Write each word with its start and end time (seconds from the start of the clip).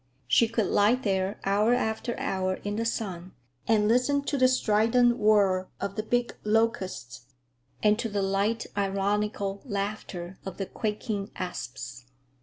She 0.27 0.47
could 0.47 0.65
lie 0.65 0.95
there 0.95 1.39
hour 1.45 1.75
after 1.75 2.17
hour 2.19 2.55
in 2.63 2.75
the 2.77 2.85
sun 2.85 3.33
and 3.67 3.87
listen 3.87 4.23
to 4.23 4.35
the 4.35 4.47
strident 4.47 5.19
whir 5.19 5.67
of 5.79 5.95
the 5.95 6.01
big 6.01 6.35
locusts, 6.43 7.27
and 7.83 7.99
to 7.99 8.09
the 8.09 8.23
light, 8.23 8.65
ironical 8.75 9.61
laughter 9.63 10.39
of 10.43 10.57
the 10.57 10.65
quaking 10.65 11.29
asps. 11.35 12.05